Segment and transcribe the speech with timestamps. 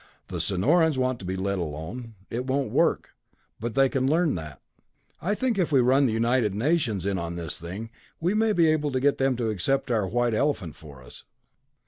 [0.29, 3.11] "The Sonorans want to be let alone; it won't work,
[3.59, 4.59] but they can learn that.
[5.21, 8.65] I think if we run the United Nations in on this thing, we may be
[8.69, 11.23] able to get them to accept our white elephant for us.